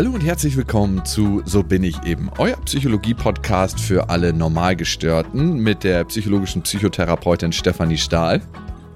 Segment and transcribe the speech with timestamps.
[0.00, 5.84] Hallo und herzlich willkommen zu So bin ich eben, euer Psychologie-Podcast für alle Normalgestörten mit
[5.84, 8.40] der psychologischen Psychotherapeutin Stefanie Stahl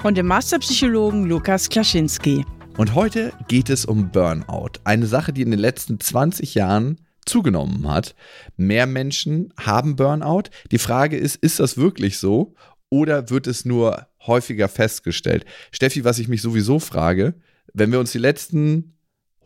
[0.02, 2.46] und dem Masterpsychologen Lukas Klaschinski.
[2.78, 7.86] Und heute geht es um Burnout, eine Sache, die in den letzten 20 Jahren zugenommen
[7.86, 8.14] hat.
[8.56, 10.44] Mehr Menschen haben Burnout.
[10.70, 12.54] Die Frage ist, ist das wirklich so
[12.88, 15.44] oder wird es nur häufiger festgestellt?
[15.70, 17.34] Steffi, was ich mich sowieso frage,
[17.74, 18.94] wenn wir uns die letzten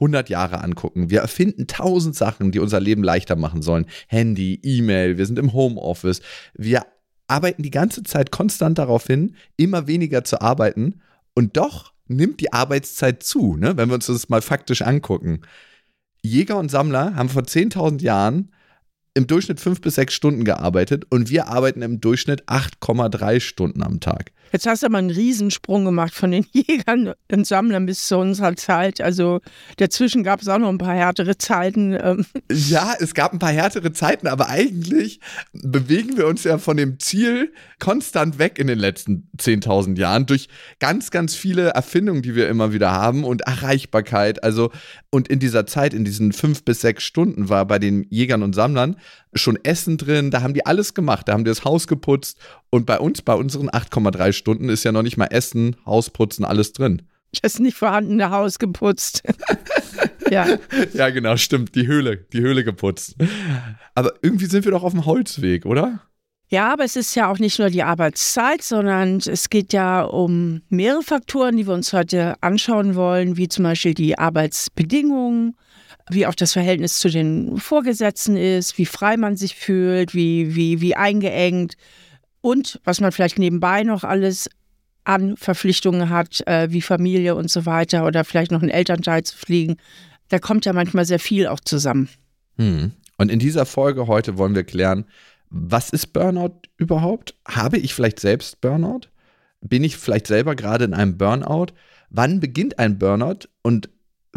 [0.00, 1.10] 100 Jahre angucken.
[1.10, 3.86] Wir erfinden tausend Sachen, die unser Leben leichter machen sollen.
[4.06, 6.20] Handy, E-Mail, wir sind im Homeoffice.
[6.54, 6.86] Wir
[7.26, 11.00] arbeiten die ganze Zeit konstant darauf hin, immer weniger zu arbeiten.
[11.34, 13.76] Und doch nimmt die Arbeitszeit zu, ne?
[13.76, 15.42] wenn wir uns das mal faktisch angucken.
[16.22, 18.50] Jäger und Sammler haben vor 10.000 Jahren
[19.14, 24.00] im Durchschnitt fünf bis sechs Stunden gearbeitet und wir arbeiten im Durchschnitt 8,3 Stunden am
[24.00, 24.32] Tag.
[24.52, 28.56] Jetzt hast du aber einen Riesensprung gemacht von den Jägern und Sammlern bis zu unserer
[28.56, 29.00] Zeit.
[29.00, 29.40] Also
[29.76, 31.92] dazwischen gab es auch noch ein paar härtere Zeiten.
[32.00, 32.24] Ähm.
[32.50, 35.20] Ja, es gab ein paar härtere Zeiten, aber eigentlich
[35.52, 40.48] bewegen wir uns ja von dem Ziel konstant weg in den letzten 10.000 Jahren durch
[40.80, 44.42] ganz, ganz viele Erfindungen, die wir immer wieder haben und Erreichbarkeit.
[44.42, 44.70] Also,
[45.10, 48.54] und in dieser Zeit, in diesen fünf bis sechs Stunden war bei den Jägern und
[48.54, 48.96] Sammlern
[49.34, 52.38] schon Essen drin, da haben die alles gemacht, da haben die das Haus geputzt
[52.70, 56.72] und bei uns, bei unseren 8,3 Stunden ist ja noch nicht mal Essen, Hausputzen, alles
[56.72, 57.02] drin.
[57.42, 59.22] Das nicht vorhandene Haus geputzt.
[60.30, 60.46] ja.
[60.94, 61.74] Ja, genau, stimmt.
[61.74, 63.16] Die Höhle, die Höhle geputzt.
[63.94, 66.00] Aber irgendwie sind wir doch auf dem Holzweg, oder?
[66.50, 70.62] Ja, aber es ist ja auch nicht nur die Arbeitszeit, sondern es geht ja um
[70.70, 75.56] mehrere Faktoren, die wir uns heute anschauen wollen, wie zum Beispiel die Arbeitsbedingungen,
[76.10, 80.80] wie auch das Verhältnis zu den Vorgesetzten ist, wie frei man sich fühlt, wie, wie,
[80.80, 81.76] wie eingeengt
[82.40, 84.48] und was man vielleicht nebenbei noch alles
[85.04, 89.36] an Verpflichtungen hat, äh, wie Familie und so weiter oder vielleicht noch einen Elternteil zu
[89.36, 89.76] fliegen.
[90.28, 92.08] Da kommt ja manchmal sehr viel auch zusammen.
[92.56, 92.92] Hm.
[93.16, 95.06] Und in dieser Folge heute wollen wir klären,
[95.50, 97.34] was ist Burnout überhaupt?
[97.46, 99.08] Habe ich vielleicht selbst Burnout?
[99.60, 101.68] Bin ich vielleicht selber gerade in einem Burnout?
[102.10, 103.88] Wann beginnt ein Burnout und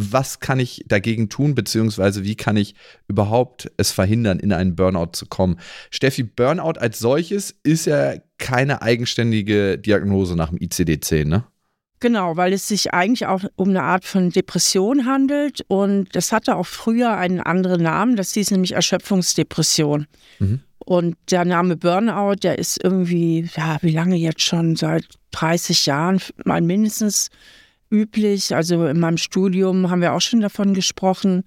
[0.01, 2.75] was kann ich dagegen tun, beziehungsweise wie kann ich
[3.07, 5.59] überhaupt es verhindern, in einen Burnout zu kommen?
[5.89, 11.43] Steffi, Burnout als solches ist ja keine eigenständige Diagnose nach dem ICD-10, ne?
[11.99, 16.55] Genau, weil es sich eigentlich auch um eine Art von Depression handelt und das hatte
[16.55, 20.07] auch früher einen anderen Namen, das hieß nämlich Erschöpfungsdepression.
[20.39, 20.61] Mhm.
[20.79, 24.75] Und der Name Burnout, der ist irgendwie, ja, wie lange jetzt schon?
[24.75, 27.29] Seit 30 Jahren mal mindestens
[27.91, 28.55] üblich.
[28.55, 31.43] Also in meinem Studium haben wir auch schon davon gesprochen.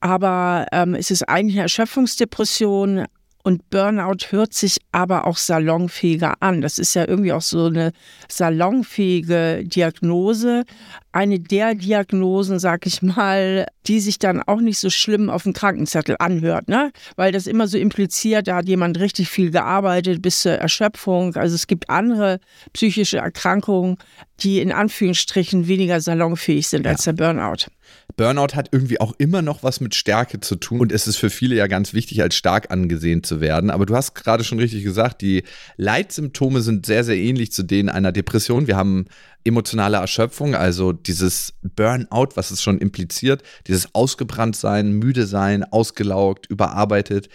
[0.00, 3.06] Aber ähm, es ist eigentlich eine Erschöpfungsdepression,
[3.42, 6.60] und Burnout hört sich aber auch salonfähiger an.
[6.60, 7.92] Das ist ja irgendwie auch so eine
[8.28, 10.64] salonfähige Diagnose.
[11.12, 15.52] Eine der Diagnosen, sag ich mal, die sich dann auch nicht so schlimm auf dem
[15.52, 16.92] Krankenzettel anhört, ne?
[17.16, 21.34] Weil das immer so impliziert, da hat jemand richtig viel gearbeitet bis zur Erschöpfung.
[21.34, 22.38] Also es gibt andere
[22.72, 23.96] psychische Erkrankungen,
[24.42, 26.92] die in Anführungsstrichen weniger salonfähig sind ja.
[26.92, 27.66] als der Burnout.
[28.16, 31.30] Burnout hat irgendwie auch immer noch was mit Stärke zu tun und es ist für
[31.30, 33.70] viele ja ganz wichtig, als stark angesehen zu werden.
[33.70, 35.44] Aber du hast gerade schon richtig gesagt, die
[35.76, 38.66] Leitsymptome sind sehr, sehr ähnlich zu denen einer Depression.
[38.66, 39.06] Wir haben
[39.44, 46.46] emotionale Erschöpfung, also dieses Burnout, was es schon impliziert, dieses ausgebrannt sein, müde sein, ausgelaugt,
[46.46, 47.28] überarbeitet.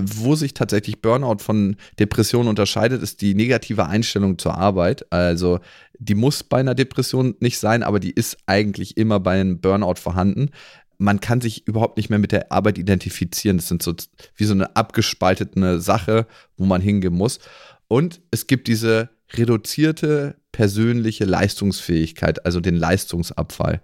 [0.00, 5.10] Wo sich tatsächlich Burnout von Depression unterscheidet, ist die negative Einstellung zur Arbeit.
[5.12, 5.58] Also
[5.98, 9.96] die muss bei einer Depression nicht sein, aber die ist eigentlich immer bei einem Burnout
[9.96, 10.50] vorhanden.
[10.98, 13.56] Man kann sich überhaupt nicht mehr mit der Arbeit identifizieren.
[13.56, 13.94] Das sind so
[14.36, 16.26] wie so eine abgespaltete Sache,
[16.56, 17.40] wo man hingehen muss.
[17.88, 23.80] Und es gibt diese reduzierte persönliche Leistungsfähigkeit, also den Leistungsabfall.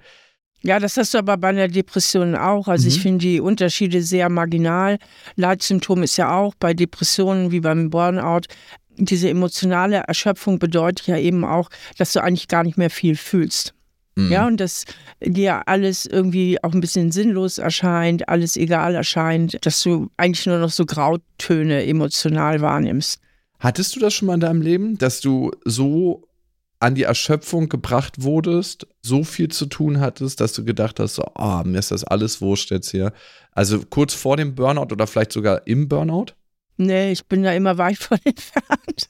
[0.63, 2.69] Ja, das hast du aber bei einer Depression auch.
[2.69, 2.89] Also mhm.
[2.89, 4.99] ich finde die Unterschiede sehr marginal.
[5.37, 8.47] Leitsymptom ist ja auch bei Depressionen wie beim Burnout.
[8.97, 13.75] Diese emotionale Erschöpfung bedeutet ja eben auch, dass du eigentlich gar nicht mehr viel fühlst.
[14.17, 14.33] Mhm.
[14.33, 14.85] Ja, und dass
[15.21, 20.59] dir alles irgendwie auch ein bisschen sinnlos erscheint, alles egal erscheint, dass du eigentlich nur
[20.59, 23.21] noch so Grautöne emotional wahrnimmst.
[23.59, 26.23] Hattest du das schon mal in deinem Leben, dass du so
[26.85, 31.25] an die Erschöpfung gebracht wurdest, so viel zu tun hattest, dass du gedacht hast, so,
[31.35, 33.15] oh, mir ist das alles wurscht jetzt hier.
[33.53, 36.27] Also kurz vor dem Burnout oder vielleicht sogar im Burnout?
[36.77, 39.09] Nee, ich bin da immer weit von entfernt,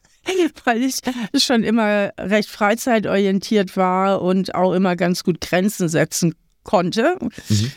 [0.65, 1.01] weil ich
[1.43, 7.17] schon immer recht freizeitorientiert war und auch immer ganz gut Grenzen setzen konnte.
[7.49, 7.73] Mhm.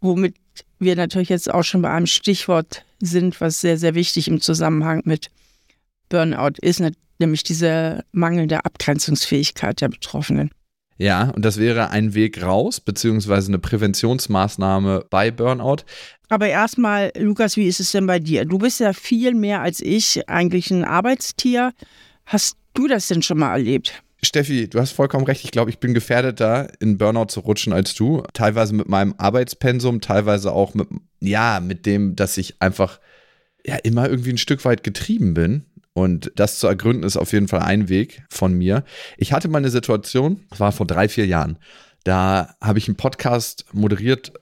[0.00, 0.36] Womit
[0.78, 5.02] wir natürlich jetzt auch schon bei einem Stichwort sind, was sehr, sehr wichtig im Zusammenhang
[5.04, 5.30] mit
[6.08, 6.82] Burnout ist,
[7.18, 10.50] nämlich diese mangelnde Abgrenzungsfähigkeit der Betroffenen.
[10.96, 15.78] Ja, und das wäre ein Weg raus, beziehungsweise eine Präventionsmaßnahme bei Burnout.
[16.28, 18.44] Aber erstmal, Lukas, wie ist es denn bei dir?
[18.44, 21.72] Du bist ja viel mehr als ich eigentlich ein Arbeitstier.
[22.26, 24.02] Hast du das denn schon mal erlebt?
[24.22, 25.44] Steffi, du hast vollkommen recht.
[25.44, 28.22] Ich glaube, ich bin gefährdeter, in Burnout zu rutschen als du.
[28.32, 30.88] Teilweise mit meinem Arbeitspensum, teilweise auch mit,
[31.20, 33.00] ja, mit dem, dass ich einfach
[33.66, 35.64] ja immer irgendwie ein Stück weit getrieben bin.
[35.94, 38.84] Und das zu ergründen ist auf jeden Fall ein Weg von mir.
[39.16, 41.58] Ich hatte mal eine Situation, das war vor drei, vier Jahren.
[42.02, 44.32] Da habe ich einen Podcast moderiert,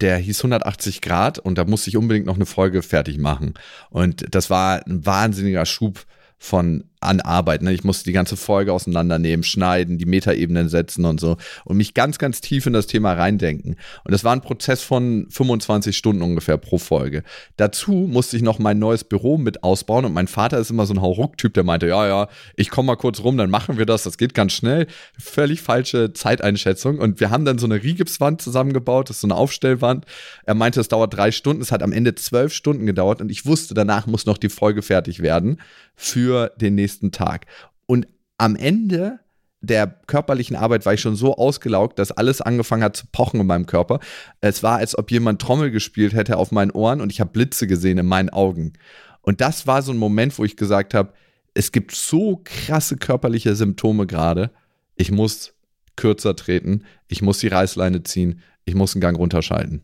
[0.00, 3.54] der hieß 180 Grad und da musste ich unbedingt noch eine Folge fertig machen.
[3.90, 6.06] Und das war ein wahnsinniger Schub
[6.38, 7.62] von an Arbeit.
[7.62, 7.72] Ne?
[7.72, 12.18] Ich musste die ganze Folge auseinandernehmen, schneiden, die Metaebenen setzen und so und mich ganz,
[12.18, 13.76] ganz tief in das Thema reindenken.
[14.04, 17.22] Und das war ein Prozess von 25 Stunden ungefähr pro Folge.
[17.56, 20.94] Dazu musste ich noch mein neues Büro mit ausbauen und mein Vater ist immer so
[20.94, 24.02] ein Hauruck-Typ, der meinte, ja, ja, ich komme mal kurz rum, dann machen wir das,
[24.02, 24.86] das geht ganz schnell.
[25.18, 29.36] Völlig falsche Zeiteinschätzung und wir haben dann so eine Rigipswand zusammengebaut, das ist so eine
[29.36, 30.04] Aufstellwand.
[30.44, 33.46] Er meinte, es dauert drei Stunden, es hat am Ende zwölf Stunden gedauert und ich
[33.46, 35.58] wusste, danach muss noch die Folge fertig werden
[36.00, 37.46] für den nächsten nächsten Tag.
[37.86, 38.06] Und
[38.38, 39.20] am Ende
[39.60, 43.46] der körperlichen Arbeit war ich schon so ausgelaugt, dass alles angefangen hat zu pochen in
[43.46, 43.98] meinem Körper.
[44.40, 47.66] Es war, als ob jemand Trommel gespielt hätte auf meinen Ohren und ich habe Blitze
[47.66, 48.74] gesehen in meinen Augen.
[49.20, 51.12] Und das war so ein Moment, wo ich gesagt habe,
[51.54, 54.52] es gibt so krasse körperliche Symptome gerade.
[54.94, 55.54] Ich muss
[55.96, 59.82] kürzer treten, ich muss die Reißleine ziehen, ich muss einen Gang runterschalten.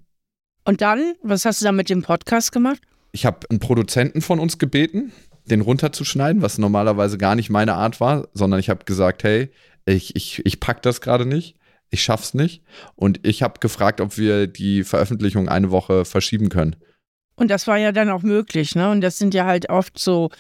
[0.64, 2.80] Und dann, was hast du da mit dem Podcast gemacht?
[3.10, 5.12] Ich habe einen Produzenten von uns gebeten,
[5.50, 9.50] den runterzuschneiden, was normalerweise gar nicht meine Art war, sondern ich habe gesagt, hey,
[9.86, 11.56] ich, ich, ich pack das gerade nicht,
[11.90, 12.62] ich schaff's nicht.
[12.96, 16.76] Und ich habe gefragt, ob wir die Veröffentlichung eine Woche verschieben können.
[17.36, 18.90] Und das war ja dann auch möglich, ne?
[18.90, 20.30] Und das sind ja halt oft so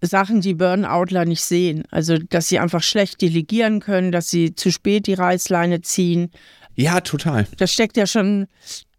[0.00, 1.84] Sachen, die Burnoutler nicht sehen.
[1.90, 6.30] Also, dass sie einfach schlecht delegieren können, dass sie zu spät die Reißleine ziehen.
[6.74, 7.46] Ja, total.
[7.58, 8.48] Das steckt ja schon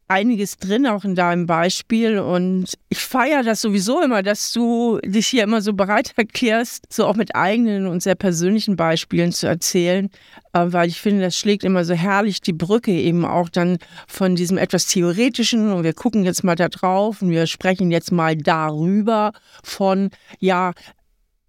[0.08, 2.20] einiges drin, auch in deinem Beispiel.
[2.20, 7.06] Und ich feiere das sowieso immer, dass du dich hier immer so bereit erklärst, so
[7.06, 10.10] auch mit eigenen und sehr persönlichen Beispielen zu erzählen,
[10.54, 13.78] äh, weil ich finde, das schlägt immer so herrlich die Brücke eben auch dann
[14.08, 18.12] von diesem etwas Theoretischen und wir gucken jetzt mal da drauf und wir sprechen jetzt
[18.12, 19.34] mal darüber
[19.64, 20.10] von,
[20.40, 20.74] ja,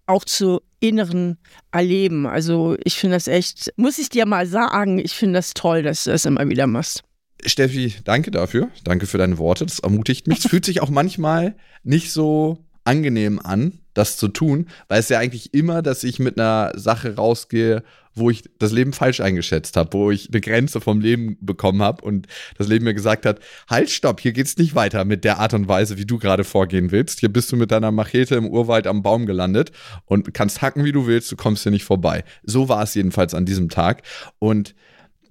[0.07, 1.37] auch zu inneren
[1.71, 2.27] Erleben.
[2.27, 6.03] Also ich finde das echt, muss ich dir mal sagen, ich finde das toll, dass
[6.03, 7.03] du das immer wieder machst.
[7.43, 8.69] Steffi, danke dafür.
[8.83, 9.65] Danke für deine Worte.
[9.65, 10.39] Das ermutigt mich.
[10.39, 15.19] Es fühlt sich auch manchmal nicht so angenehm an, das zu tun, weil es ja
[15.19, 17.83] eigentlich immer, dass ich mit einer Sache rausgehe,
[18.13, 22.03] wo ich das Leben falsch eingeschätzt habe, wo ich eine Grenze vom Leben bekommen habe
[22.03, 22.27] und
[22.57, 23.39] das Leben mir gesagt hat,
[23.69, 26.91] halt, stopp, hier geht's nicht weiter mit der Art und Weise, wie du gerade vorgehen
[26.91, 27.19] willst.
[27.19, 29.71] Hier bist du mit deiner Machete im Urwald am Baum gelandet
[30.05, 32.23] und kannst hacken, wie du willst, du kommst hier nicht vorbei.
[32.43, 34.03] So war es jedenfalls an diesem Tag
[34.39, 34.75] und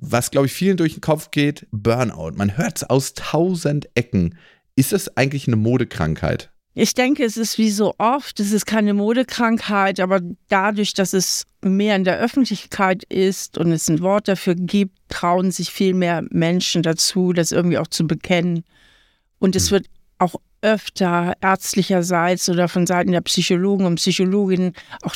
[0.00, 2.32] was, glaube ich, vielen durch den Kopf geht, Burnout.
[2.36, 4.36] Man hört es aus tausend Ecken.
[4.76, 6.50] Ist es eigentlich eine Modekrankheit?
[6.76, 11.44] Ich denke, es ist wie so oft, es ist keine Modekrankheit, aber dadurch, dass es
[11.62, 16.24] mehr in der Öffentlichkeit ist und es ein Wort dafür gibt, trauen sich viel mehr
[16.30, 18.64] Menschen dazu, das irgendwie auch zu bekennen.
[19.38, 19.70] Und es hm.
[19.72, 19.86] wird
[20.18, 25.14] auch öfter ärztlicherseits oder von Seiten der Psychologen und Psychologinnen auch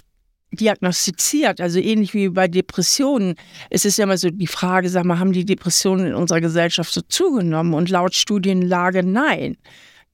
[0.50, 3.34] diagnostiziert, also ähnlich wie bei Depressionen.
[3.70, 6.92] Es ist ja immer so die Frage, sag mal, haben die Depressionen in unserer Gesellschaft
[6.92, 7.74] so zugenommen?
[7.74, 9.56] Und laut Studienlage nein.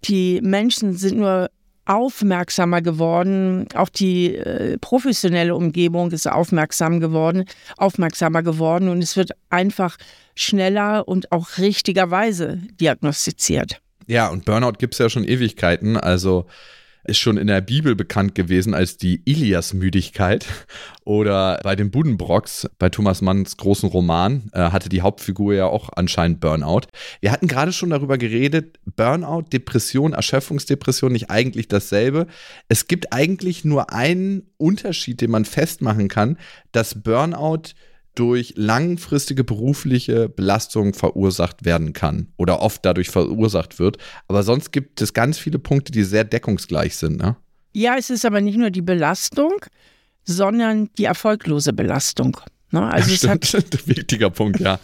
[0.05, 1.51] Die Menschen sind nur
[1.87, 7.45] aufmerksamer geworden, auch die äh, professionelle Umgebung ist aufmerksam geworden,
[7.77, 9.97] aufmerksamer geworden und es wird einfach
[10.35, 13.81] schneller und auch richtigerweise diagnostiziert.
[14.07, 15.97] Ja, und Burnout gibt es ja schon Ewigkeiten.
[15.97, 16.47] Also
[17.05, 20.47] ist schon in der Bibel bekannt gewesen als die Ilias-Müdigkeit.
[21.05, 25.91] Oder bei den Budenbrocks, bei Thomas Manns großen Roman, äh, hatte die Hauptfigur ja auch
[25.95, 26.83] anscheinend Burnout.
[27.21, 32.27] Wir hatten gerade schon darüber geredet, Burnout, Depression, Erschöpfungsdepression nicht eigentlich dasselbe.
[32.69, 36.39] Es gibt eigentlich nur einen Unterschied, den man festmachen kann,
[36.73, 37.75] dass Burnout
[38.15, 43.99] durch langfristige berufliche Belastung verursacht werden kann oder oft dadurch verursacht wird.
[44.29, 47.19] Aber sonst gibt es ganz viele Punkte, die sehr deckungsgleich sind.
[47.19, 47.37] Ne?
[47.73, 49.65] Ja, es ist aber nicht nur die Belastung,
[50.25, 52.37] sondern die erfolglose Belastung.
[52.71, 52.83] Ne?
[52.93, 53.53] Also ja, stimmt.
[53.53, 54.79] hat wichtiger Punkt, ja.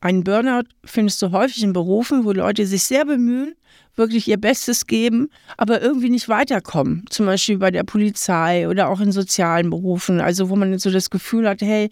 [0.00, 3.54] Ein Burnout findest du häufig in Berufen, wo Leute sich sehr bemühen,
[4.00, 7.04] wirklich ihr Bestes geben, aber irgendwie nicht weiterkommen.
[7.08, 10.20] Zum Beispiel bei der Polizei oder auch in sozialen Berufen.
[10.20, 11.90] Also wo man so das Gefühl hat, hey,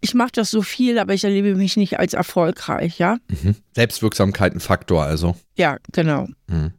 [0.00, 3.18] ich mache das so viel, aber ich erlebe mich nicht als erfolgreich, ja.
[3.28, 3.54] Mhm.
[3.76, 5.36] Selbstwirksamkeit ein Faktor, also.
[5.56, 6.26] Ja, genau.
[6.48, 6.72] Mhm.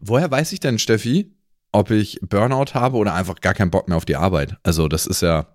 [0.00, 1.32] Woher weiß ich denn, Steffi,
[1.72, 4.56] ob ich Burnout habe oder einfach gar keinen Bock mehr auf die Arbeit?
[4.62, 5.46] Also, das ist ja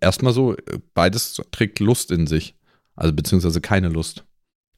[0.00, 0.56] erstmal so,
[0.92, 2.56] beides trägt Lust in sich.
[2.96, 4.24] Also beziehungsweise keine Lust.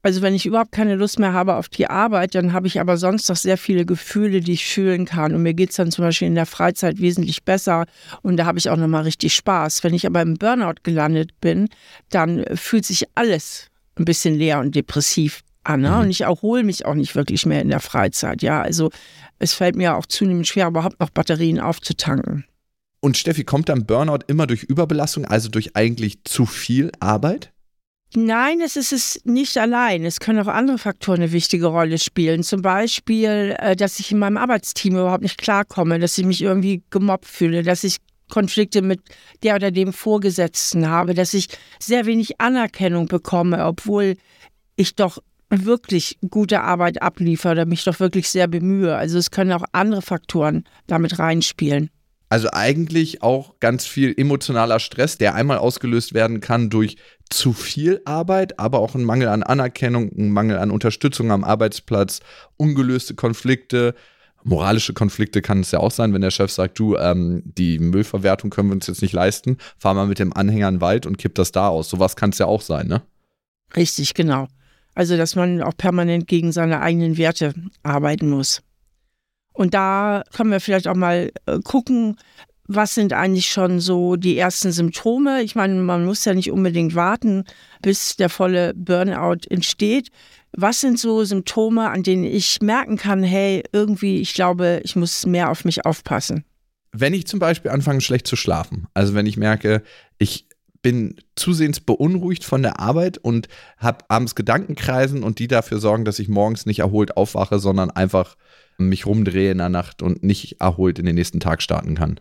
[0.03, 2.97] Also wenn ich überhaupt keine Lust mehr habe auf die Arbeit, dann habe ich aber
[2.97, 5.35] sonst noch sehr viele Gefühle, die ich fühlen kann.
[5.35, 7.87] Und mir geht es dann zum Beispiel in der Freizeit wesentlich besser
[8.23, 9.83] und da habe ich auch nochmal richtig Spaß.
[9.83, 11.69] Wenn ich aber im Burnout gelandet bin,
[12.11, 15.81] dann fühlt sich alles ein bisschen leer und depressiv an.
[15.81, 15.91] Ne?
[15.91, 15.99] Mhm.
[15.99, 18.43] Und ich erhole mich auch nicht wirklich mehr in der Freizeit.
[18.43, 18.91] Ja, also
[19.39, 22.45] es fällt mir auch zunehmend schwer, überhaupt noch Batterien aufzutanken.
[23.01, 27.53] Und Steffi, kommt dann Burnout immer durch Überbelastung, also durch eigentlich zu viel Arbeit?
[28.15, 30.05] Nein, es ist es nicht allein.
[30.05, 32.43] Es können auch andere Faktoren eine wichtige Rolle spielen.
[32.43, 36.83] Zum Beispiel, äh, dass ich in meinem Arbeitsteam überhaupt nicht klarkomme, dass ich mich irgendwie
[36.91, 37.97] gemobbt fühle, dass ich
[38.31, 39.01] Konflikte mit
[39.43, 41.49] der oder dem Vorgesetzten habe, dass ich
[41.79, 44.17] sehr wenig Anerkennung bekomme, obwohl
[44.77, 45.19] ich doch
[45.51, 48.95] wirklich gute Arbeit abliefere oder mich doch wirklich sehr bemühe.
[48.97, 51.91] Also es können auch andere Faktoren damit reinspielen.
[52.29, 56.97] Also eigentlich auch ganz viel emotionaler Stress, der einmal ausgelöst werden kann durch
[57.31, 62.21] zu viel Arbeit, aber auch ein Mangel an Anerkennung, ein Mangel an Unterstützung am Arbeitsplatz,
[62.57, 63.95] ungelöste Konflikte,
[64.45, 68.51] moralische Konflikte kann es ja auch sein, wenn der Chef sagt, du, ähm, die Müllverwertung
[68.51, 71.19] können wir uns jetzt nicht leisten, fahr mal mit dem Anhänger in den Wald und
[71.19, 71.89] kipp das da aus.
[71.89, 73.03] Sowas kann es ja auch sein, ne?
[73.77, 74.49] Richtig, genau.
[74.95, 78.63] Also, dass man auch permanent gegen seine eigenen Werte arbeiten muss.
[79.59, 82.17] Und da können wir vielleicht auch mal äh, gucken,
[82.69, 85.43] was sind eigentlich schon so die ersten Symptome?
[85.43, 87.43] Ich meine, man muss ja nicht unbedingt warten,
[87.83, 90.11] bis der volle Burnout entsteht.
[90.53, 95.27] Was sind so Symptome, an denen ich merken kann, hey, irgendwie, ich glaube, ich muss
[95.27, 96.45] mehr auf mich aufpassen?
[96.93, 99.83] Wenn ich zum Beispiel anfange, schlecht zu schlafen, also wenn ich merke,
[100.19, 100.47] ich
[100.83, 106.21] bin zusehends beunruhigt von der Arbeit und habe abends Gedankenkreisen und die dafür sorgen, dass
[106.21, 108.37] ich morgens nicht erholt aufwache, sondern einfach
[108.79, 112.21] mich rumdrehe in der Nacht und nicht erholt in den nächsten Tag starten kann.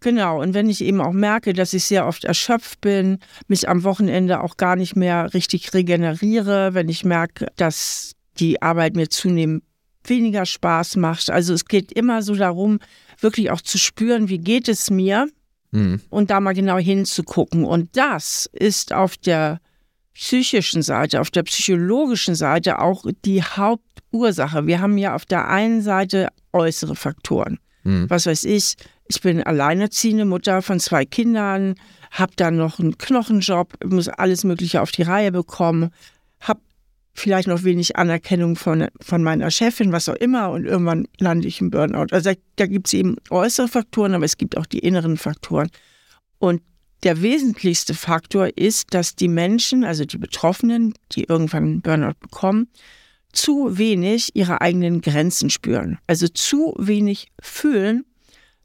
[0.00, 3.82] Genau, und wenn ich eben auch merke, dass ich sehr oft erschöpft bin, mich am
[3.82, 9.64] Wochenende auch gar nicht mehr richtig regeneriere, wenn ich merke, dass die Arbeit mir zunehmend
[10.04, 11.30] weniger Spaß macht.
[11.30, 12.78] Also es geht immer so darum,
[13.18, 15.28] wirklich auch zu spüren, wie geht es mir
[15.72, 16.00] mhm.
[16.10, 17.64] und da mal genau hinzugucken.
[17.64, 19.60] Und das ist auf der
[20.16, 24.66] psychischen Seite, auf der psychologischen Seite auch die Hauptursache.
[24.66, 27.58] Wir haben ja auf der einen Seite äußere Faktoren.
[27.84, 28.08] Mhm.
[28.08, 28.76] Was weiß ich,
[29.08, 31.74] ich bin alleinerziehende Mutter von zwei Kindern,
[32.10, 35.90] habe dann noch einen Knochenjob, muss alles Mögliche auf die Reihe bekommen,
[36.40, 36.60] habe
[37.12, 41.60] vielleicht noch wenig Anerkennung von, von meiner Chefin, was auch immer, und irgendwann lande ich
[41.60, 42.06] im Burnout.
[42.10, 45.68] Also da, da gibt es eben äußere Faktoren, aber es gibt auch die inneren Faktoren.
[46.38, 46.62] Und
[47.06, 52.66] der wesentlichste Faktor ist, dass die Menschen, also die Betroffenen, die irgendwann Burnout bekommen,
[53.32, 55.98] zu wenig ihre eigenen Grenzen spüren.
[56.08, 58.04] Also zu wenig fühlen,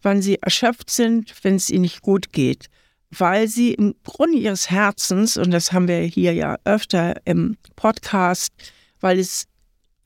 [0.02, 2.66] wann sie erschöpft sind, wenn es ihnen nicht gut geht.
[3.12, 8.54] Weil sie im Grunde ihres Herzens, und das haben wir hier ja öfter im Podcast,
[9.02, 9.46] weil es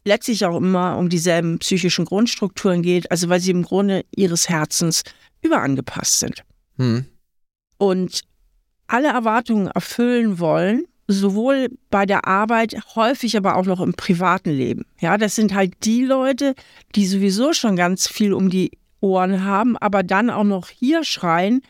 [0.03, 5.03] letztlich auch immer um dieselben psychischen Grundstrukturen geht, also weil sie im Grunde ihres Herzens
[5.41, 6.43] überangepasst sind.
[6.77, 7.05] Hm.
[7.77, 8.21] Und
[8.87, 14.85] alle Erwartungen erfüllen wollen, sowohl bei der Arbeit, häufig aber auch noch im privaten Leben.
[14.99, 16.55] Ja, das sind halt die Leute,
[16.95, 21.61] die sowieso schon ganz viel um die Ohren haben, aber dann auch noch hier schreien,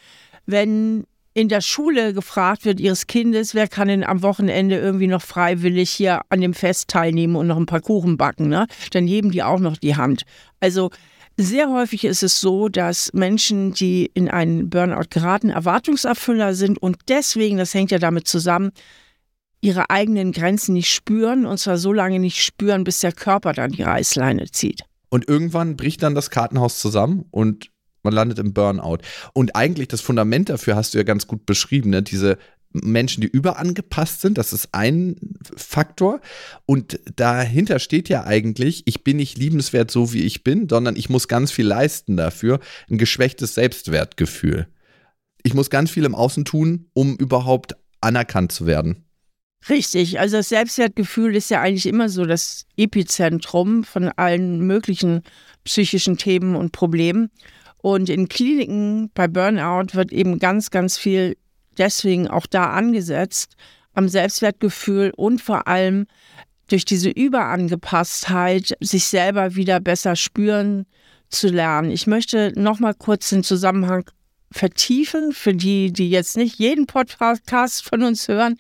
[0.45, 5.21] wenn in der Schule gefragt wird ihres Kindes, wer kann denn am Wochenende irgendwie noch
[5.21, 8.67] freiwillig hier an dem Fest teilnehmen und noch ein paar Kuchen backen, ne?
[8.91, 10.24] Dann heben die auch noch die Hand.
[10.62, 10.91] Also
[11.38, 16.98] sehr häufig ist es so, dass Menschen, die in einen Burnout geraten, Erwartungserfüller sind und
[17.10, 18.72] deswegen, das hängt ja damit zusammen,
[19.62, 23.72] ihre eigenen Grenzen nicht spüren und zwar so lange nicht spüren, bis der Körper dann
[23.72, 24.82] die Reißleine zieht.
[25.10, 27.72] Und irgendwann bricht dann das Kartenhaus zusammen und
[28.04, 29.00] man landet im Burnout.
[29.34, 32.04] Und eigentlich das Fundament dafür hast du ja ganz gut beschrieben, ne?
[32.04, 32.38] diese
[32.84, 35.15] Menschen, die überangepasst sind, das ist ein
[35.55, 36.22] Faktor.
[36.65, 41.10] Und dahinter steht ja eigentlich, ich bin nicht liebenswert so, wie ich bin, sondern ich
[41.10, 42.60] muss ganz viel leisten dafür.
[42.89, 44.67] Ein geschwächtes Selbstwertgefühl.
[45.44, 49.05] Ich muss ganz viel im Außen tun, um überhaupt anerkannt zu werden.
[49.67, 55.24] Richtig, also das Selbstwertgefühl ist ja eigentlich immer so das Epizentrum von allen möglichen
[55.63, 57.32] psychischen Themen und Problemen.
[57.77, 61.36] Und in Kliniken bei Burnout wird eben ganz, ganz viel
[61.75, 63.55] deswegen auch da angesetzt,
[63.94, 66.08] am Selbstwertgefühl und vor allem
[66.67, 70.86] durch diese Überangepasstheit sich selber wieder besser spüren
[71.29, 71.91] zu lernen.
[71.91, 74.10] Ich möchte noch mal kurz den Zusammenhang
[74.51, 78.58] vertiefen für die, die jetzt nicht jeden Podcast von uns hören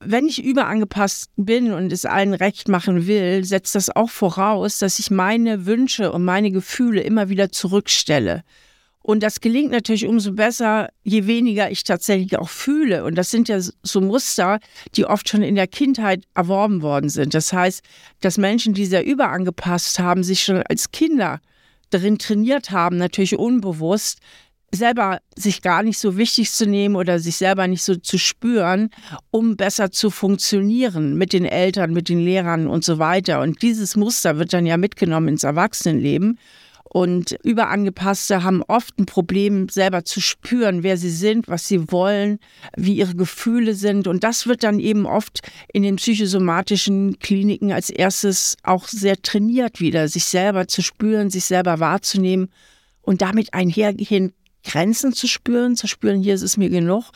[0.00, 4.98] wenn ich überangepasst bin und es allen recht machen will, setzt das auch voraus, dass
[4.98, 8.42] ich meine Wünsche und meine Gefühle immer wieder zurückstelle.
[9.06, 13.04] Und das gelingt natürlich umso besser, je weniger ich tatsächlich auch fühle.
[13.04, 14.58] Und das sind ja so Muster,
[14.96, 17.32] die oft schon in der Kindheit erworben worden sind.
[17.32, 17.84] Das heißt,
[18.20, 21.38] dass Menschen, die sehr überangepasst haben, sich schon als Kinder
[21.90, 24.18] darin trainiert haben, natürlich unbewusst,
[24.72, 28.90] selber sich gar nicht so wichtig zu nehmen oder sich selber nicht so zu spüren,
[29.30, 33.40] um besser zu funktionieren mit den Eltern, mit den Lehrern und so weiter.
[33.40, 36.40] Und dieses Muster wird dann ja mitgenommen ins Erwachsenenleben.
[36.88, 42.38] Und Überangepasste haben oft ein Problem, selber zu spüren, wer sie sind, was sie wollen,
[42.76, 44.06] wie ihre Gefühle sind.
[44.06, 45.40] Und das wird dann eben oft
[45.72, 51.44] in den psychosomatischen Kliniken als erstes auch sehr trainiert wieder, sich selber zu spüren, sich
[51.44, 52.48] selber wahrzunehmen
[53.02, 54.32] und damit einhergehend
[54.64, 57.10] Grenzen zu spüren, zu spüren, hier ist es mir genug,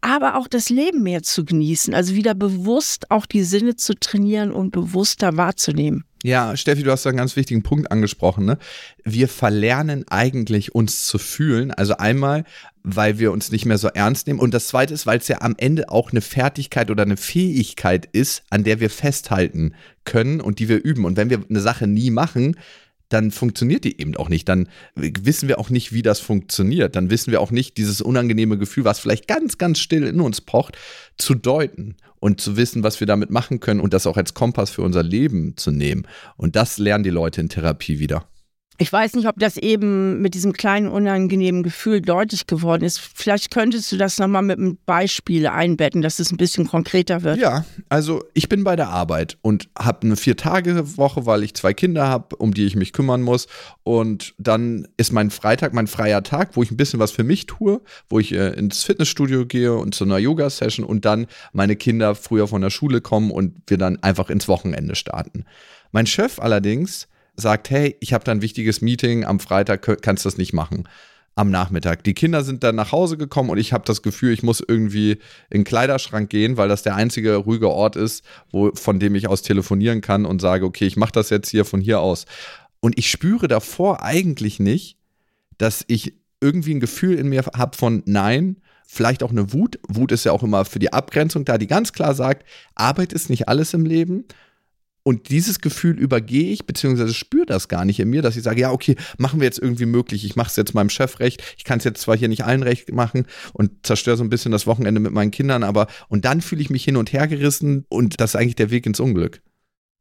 [0.00, 4.52] aber auch das Leben mehr zu genießen, also wieder bewusst auch die Sinne zu trainieren
[4.52, 6.04] und bewusster wahrzunehmen.
[6.24, 8.46] Ja, Steffi, du hast da einen ganz wichtigen Punkt angesprochen.
[8.46, 8.56] Ne?
[9.04, 11.70] Wir verlernen eigentlich, uns zu fühlen.
[11.70, 12.44] Also einmal,
[12.82, 14.40] weil wir uns nicht mehr so ernst nehmen.
[14.40, 18.08] Und das zweite ist, weil es ja am Ende auch eine Fertigkeit oder eine Fähigkeit
[18.10, 21.04] ist, an der wir festhalten können und die wir üben.
[21.04, 22.56] Und wenn wir eine Sache nie machen,
[23.10, 24.48] dann funktioniert die eben auch nicht.
[24.48, 26.96] Dann wissen wir auch nicht, wie das funktioniert.
[26.96, 30.40] Dann wissen wir auch nicht, dieses unangenehme Gefühl, was vielleicht ganz, ganz still in uns
[30.40, 30.78] pocht,
[31.18, 34.70] zu deuten und zu wissen, was wir damit machen können und das auch als Kompass
[34.70, 36.06] für unser Leben zu nehmen.
[36.38, 38.24] Und das lernen die Leute in Therapie wieder.
[38.76, 42.98] Ich weiß nicht, ob das eben mit diesem kleinen unangenehmen Gefühl deutlich geworden ist.
[42.98, 47.38] Vielleicht könntest du das nochmal mit einem Beispiel einbetten, dass es ein bisschen konkreter wird.
[47.38, 52.08] Ja, also ich bin bei der Arbeit und habe eine Vier-Tage-Woche, weil ich zwei Kinder
[52.08, 53.46] habe, um die ich mich kümmern muss.
[53.84, 57.46] Und dann ist mein Freitag mein freier Tag, wo ich ein bisschen was für mich
[57.46, 62.16] tue, wo ich äh, ins Fitnessstudio gehe und zu einer Yoga-Session und dann meine Kinder
[62.16, 65.44] früher von der Schule kommen und wir dann einfach ins Wochenende starten.
[65.92, 70.28] Mein Chef allerdings sagt, hey, ich habe da ein wichtiges Meeting, am Freitag kannst du
[70.28, 70.88] das nicht machen.
[71.36, 72.04] Am Nachmittag.
[72.04, 75.18] Die Kinder sind dann nach Hause gekommen und ich habe das Gefühl, ich muss irgendwie
[75.50, 79.26] in den Kleiderschrank gehen, weil das der einzige ruhige Ort ist, wo, von dem ich
[79.26, 82.26] aus telefonieren kann und sage, okay, ich mache das jetzt hier von hier aus.
[82.78, 84.96] Und ich spüre davor eigentlich nicht,
[85.58, 89.78] dass ich irgendwie ein Gefühl in mir habe von Nein, vielleicht auch eine Wut.
[89.88, 92.44] Wut ist ja auch immer für die Abgrenzung da, die ganz klar sagt,
[92.74, 94.24] Arbeit ist nicht alles im Leben.
[95.06, 98.62] Und dieses Gefühl übergehe ich, beziehungsweise spüre das gar nicht in mir, dass ich sage,
[98.62, 100.24] ja, okay, machen wir jetzt irgendwie möglich.
[100.24, 101.42] Ich mache es jetzt meinem Chef recht.
[101.58, 104.50] Ich kann es jetzt zwar hier nicht allen recht machen und zerstöre so ein bisschen
[104.50, 107.84] das Wochenende mit meinen Kindern, aber und dann fühle ich mich hin und her gerissen
[107.90, 109.42] und das ist eigentlich der Weg ins Unglück.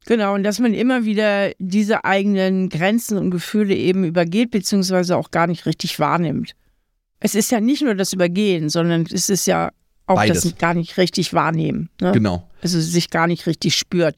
[0.06, 5.32] Genau, und dass man immer wieder diese eigenen Grenzen und Gefühle eben übergeht, beziehungsweise auch
[5.32, 6.54] gar nicht richtig wahrnimmt.
[7.20, 9.72] Es ist ja nicht nur das Übergehen, sondern es ist ja
[10.06, 10.44] auch Beides.
[10.44, 11.90] das gar nicht richtig wahrnehmen.
[12.02, 12.12] Ne?
[12.12, 12.50] Genau.
[12.62, 14.16] Also sich gar nicht richtig spürt.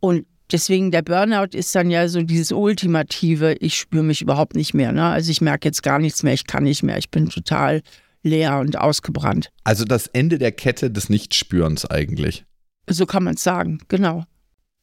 [0.00, 4.74] Und deswegen der Burnout ist dann ja so dieses ultimative, ich spüre mich überhaupt nicht
[4.74, 4.92] mehr.
[4.92, 5.04] Ne?
[5.04, 7.82] Also ich merke jetzt gar nichts mehr, ich kann nicht mehr, ich bin total
[8.22, 9.50] leer und ausgebrannt.
[9.64, 12.44] Also das Ende der Kette des Nichtspürens eigentlich.
[12.88, 14.24] So kann man es sagen, genau.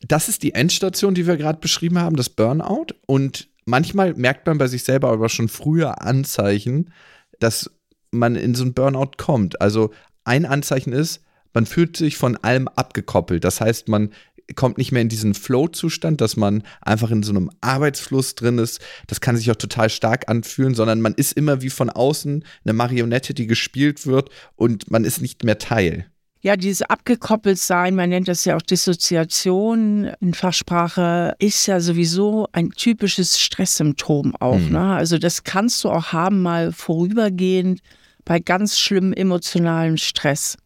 [0.07, 2.87] Das ist die Endstation, die wir gerade beschrieben haben, das Burnout.
[3.05, 6.91] Und manchmal merkt man bei sich selber aber schon früher Anzeichen,
[7.39, 7.69] dass
[8.11, 9.61] man in so ein Burnout kommt.
[9.61, 9.91] Also
[10.23, 11.21] ein Anzeichen ist,
[11.53, 13.43] man fühlt sich von allem abgekoppelt.
[13.43, 14.09] Das heißt, man
[14.55, 18.81] kommt nicht mehr in diesen Flow-Zustand, dass man einfach in so einem Arbeitsfluss drin ist.
[19.07, 22.73] Das kann sich auch total stark anfühlen, sondern man ist immer wie von außen eine
[22.73, 26.05] Marionette, die gespielt wird und man ist nicht mehr Teil.
[26.41, 32.49] Ja, dieses abgekoppelt sein, man nennt das ja auch Dissoziation in Fachsprache, ist ja sowieso
[32.51, 34.59] ein typisches Stresssymptom auch.
[34.59, 34.73] Mhm.
[34.73, 34.93] Ne?
[34.93, 37.79] Also das kannst du auch haben, mal vorübergehend
[38.25, 40.57] bei ganz schlimmem emotionalen Stress.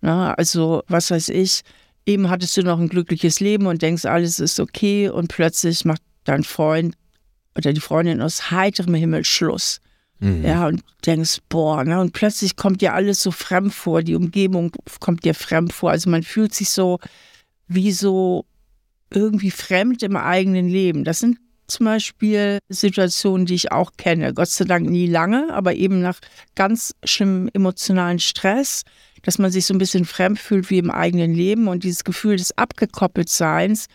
[0.00, 1.62] Na, also, was weiß ich,
[2.04, 6.02] eben hattest du noch ein glückliches Leben und denkst, alles ist okay und plötzlich macht
[6.24, 6.94] dein Freund
[7.56, 9.80] oder die Freundin aus heiterem Himmel Schluss.
[10.18, 10.44] Mhm.
[10.44, 12.00] Ja, und denkst, boah, ne?
[12.00, 15.90] und plötzlich kommt dir alles so fremd vor, die Umgebung kommt dir fremd vor.
[15.90, 16.98] Also man fühlt sich so
[17.68, 18.46] wie so
[19.10, 21.04] irgendwie fremd im eigenen Leben.
[21.04, 24.34] Das sind zum Beispiel Situationen, die ich auch kenne.
[24.34, 26.18] Gott sei Dank nie lange, aber eben nach
[26.54, 28.82] ganz schlimmem emotionalen Stress,
[29.22, 31.68] dass man sich so ein bisschen fremd fühlt wie im eigenen Leben.
[31.68, 33.86] Und dieses Gefühl des Abgekoppeltseins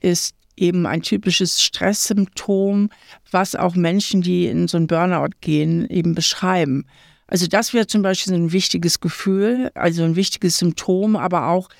[0.00, 2.90] ist eben ein typisches Stresssymptom,
[3.30, 6.84] was auch Menschen, die in so einen Burnout gehen, eben beschreiben.
[7.26, 11.70] Also das wäre zum Beispiel ein wichtiges Gefühl, also ein wichtiges Symptom, aber auch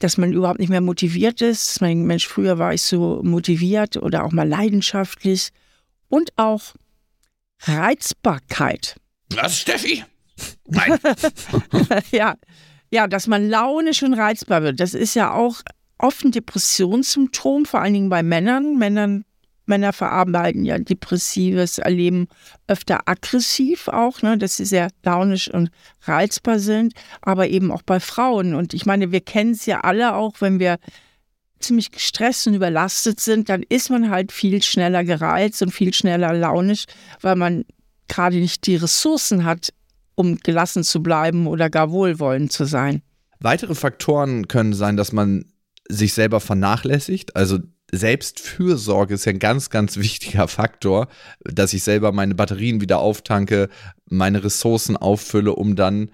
[0.00, 1.80] dass man überhaupt nicht mehr motiviert ist.
[1.80, 5.50] Mein Mensch, früher war ich so motiviert oder auch mal leidenschaftlich.
[6.08, 6.74] Und auch
[7.62, 8.96] Reizbarkeit.
[9.34, 10.04] Was, Steffi?
[10.66, 10.98] Nein.
[12.12, 12.36] ja.
[12.90, 14.80] ja, dass man launisch und reizbar wird.
[14.80, 15.62] Das ist ja auch
[15.98, 18.76] oft ein Depressionssymptom, vor allen Dingen bei Männern.
[18.76, 19.24] Männern
[19.66, 22.28] Männer verarbeiten ja depressives Erleben
[22.66, 25.70] öfter aggressiv auch, ne, dass sie sehr launisch und
[26.02, 28.54] reizbar sind, aber eben auch bei Frauen.
[28.54, 30.78] Und ich meine, wir kennen es ja alle auch, wenn wir
[31.58, 36.32] ziemlich gestresst und überlastet sind, dann ist man halt viel schneller gereizt und viel schneller
[36.32, 36.84] launisch,
[37.20, 37.64] weil man
[38.08, 39.72] gerade nicht die Ressourcen hat,
[40.14, 43.02] um gelassen zu bleiben oder gar wohlwollend zu sein.
[43.40, 45.44] Weitere Faktoren können sein, dass man
[45.88, 47.36] sich selber vernachlässigt.
[47.36, 47.58] Also
[47.92, 51.08] Selbstfürsorge ist ja ein ganz, ganz wichtiger Faktor,
[51.44, 53.68] dass ich selber meine Batterien wieder auftanke,
[54.08, 56.10] meine Ressourcen auffülle, um dann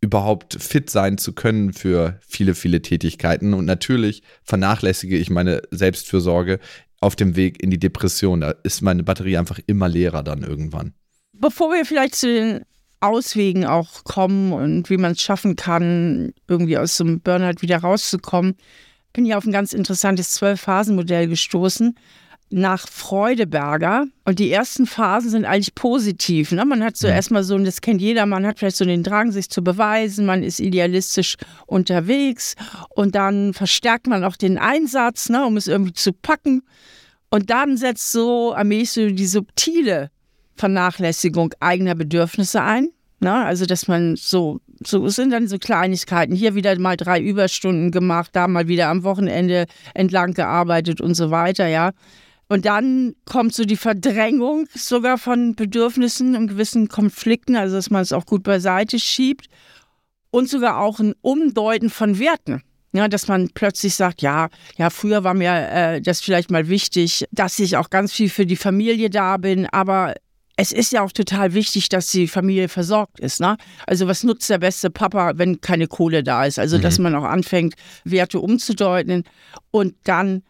[0.00, 3.54] überhaupt fit sein zu können für viele, viele Tätigkeiten.
[3.54, 6.60] Und natürlich vernachlässige ich meine Selbstfürsorge
[7.00, 8.42] auf dem Weg in die Depression.
[8.42, 10.92] Da ist meine Batterie einfach immer leerer dann irgendwann.
[11.32, 12.60] Bevor wir vielleicht zu den
[13.00, 17.78] Auswegen auch kommen und wie man es schaffen kann, irgendwie aus so einem Burnout wieder
[17.78, 18.56] rauszukommen,
[19.14, 21.94] bin ich auf ein ganz interessantes Zwölf-Phasen-Modell gestoßen
[22.50, 24.06] nach Freudeberger.
[24.24, 26.52] Und die ersten Phasen sind eigentlich positiv.
[26.52, 26.64] Ne?
[26.64, 27.14] Man hat so ja.
[27.14, 30.26] erstmal so, und das kennt jeder, man hat vielleicht so den Drang, sich zu beweisen,
[30.26, 32.54] man ist idealistisch unterwegs
[32.90, 36.62] und dann verstärkt man auch den Einsatz, ne, um es irgendwie zu packen.
[37.30, 40.10] Und dann setzt so allmählich so die subtile
[40.56, 42.90] Vernachlässigung eigener Bedürfnisse ein.
[43.24, 43.32] Ne?
[43.32, 46.34] Also, dass man so, so sind dann so Kleinigkeiten.
[46.34, 51.30] Hier wieder mal drei Überstunden gemacht, da mal wieder am Wochenende entlang gearbeitet und so
[51.30, 51.92] weiter, ja.
[52.48, 58.02] Und dann kommt so die Verdrängung sogar von Bedürfnissen und gewissen Konflikten, also dass man
[58.02, 59.46] es auch gut beiseite schiebt.
[60.30, 62.62] Und sogar auch ein Umdeuten von Werten.
[62.92, 67.24] Ja, dass man plötzlich sagt, ja, ja, früher war mir äh, das vielleicht mal wichtig,
[67.32, 70.14] dass ich auch ganz viel für die Familie da bin, aber
[70.56, 73.40] es ist ja auch total wichtig, dass die Familie versorgt ist.
[73.40, 73.56] Ne?
[73.86, 76.58] Also was nutzt der beste Papa, wenn keine Kohle da ist?
[76.58, 76.82] Also mhm.
[76.82, 79.24] dass man auch anfängt, Werte umzudeuten
[79.70, 80.42] und dann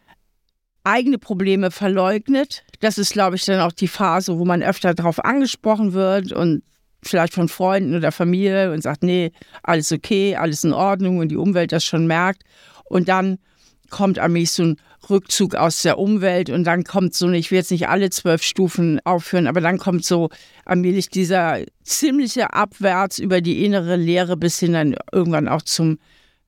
[0.83, 2.63] eigene Probleme verleugnet.
[2.79, 6.61] Das ist, glaube ich, dann auch die Phase, wo man öfter darauf angesprochen wird und
[7.01, 9.31] vielleicht von Freunden oder Familie und sagt, nee,
[9.63, 12.43] alles okay, alles in Ordnung und die Umwelt das schon merkt.
[12.85, 13.39] Und dann
[13.89, 14.77] kommt allmählich so ein
[15.09, 18.99] Rückzug aus der Umwelt und dann kommt so, ich will jetzt nicht alle zwölf Stufen
[19.05, 20.29] aufführen, aber dann kommt so
[20.65, 25.99] allmählich dieser ziemliche Abwärts über die innere Leere bis hin dann irgendwann auch zum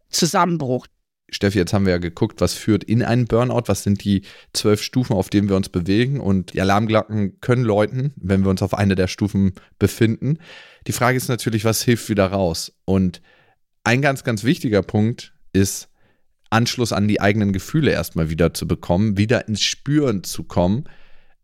[0.10, 0.88] Zusammenbruch.
[1.30, 4.21] Steffi, jetzt haben wir ja geguckt, was führt in einen Burnout, was sind die
[4.54, 8.62] zwölf Stufen, auf denen wir uns bewegen und die Alarmglocken können läuten, wenn wir uns
[8.62, 10.39] auf eine der Stufen befinden.
[10.88, 12.71] Die Frage ist natürlich, was hilft wieder raus?
[12.86, 13.21] Und
[13.84, 15.89] ein ganz, ganz wichtiger Punkt ist,
[16.49, 20.86] Anschluss an die eigenen Gefühle erstmal wieder zu bekommen, wieder ins Spüren zu kommen.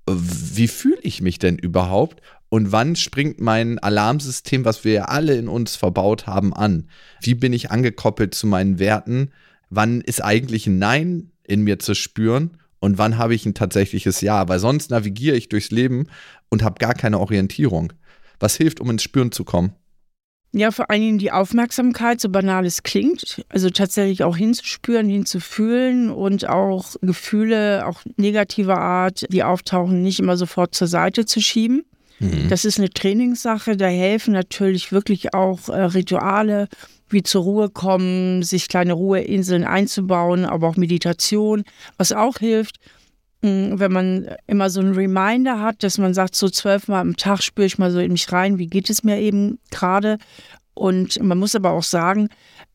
[0.07, 2.21] Wie fühle ich mich denn überhaupt?
[2.49, 6.87] Und wann springt mein Alarmsystem, was wir ja alle in uns verbaut haben, an?
[7.21, 9.31] Wie bin ich angekoppelt zu meinen Werten?
[9.69, 12.57] Wann ist eigentlich ein Nein in mir zu spüren?
[12.79, 14.47] Und wann habe ich ein tatsächliches Ja?
[14.49, 16.07] Weil sonst navigiere ich durchs Leben
[16.49, 17.93] und habe gar keine Orientierung.
[18.39, 19.73] Was hilft, um ins Spüren zu kommen?
[20.55, 26.11] Ja, vor allen Dingen die Aufmerksamkeit, so banal es klingt, also tatsächlich auch hinzuspüren, hinzufühlen
[26.11, 31.85] und auch Gefühle, auch negativer Art, die auftauchen, nicht immer sofort zur Seite zu schieben.
[32.19, 32.49] Mhm.
[32.49, 36.67] Das ist eine Trainingssache, da helfen natürlich wirklich auch äh, Rituale,
[37.09, 41.63] wie zur Ruhe kommen, sich kleine Ruheinseln einzubauen, aber auch Meditation,
[41.97, 42.77] was auch hilft
[43.43, 47.65] wenn man immer so einen Reminder hat, dass man sagt, so zwölfmal am Tag spüre
[47.65, 50.17] ich mal so in mich rein, wie geht es mir eben gerade.
[50.75, 52.29] Und man muss aber auch sagen,